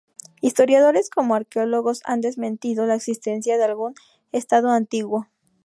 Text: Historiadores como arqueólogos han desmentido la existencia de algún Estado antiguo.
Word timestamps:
Historiadores 0.41 1.11
como 1.11 1.35
arqueólogos 1.35 2.01
han 2.05 2.21
desmentido 2.21 2.87
la 2.87 2.95
existencia 2.95 3.59
de 3.59 3.65
algún 3.65 3.93
Estado 4.31 4.71
antiguo. 4.71 5.27